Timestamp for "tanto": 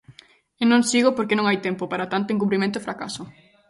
2.13-2.33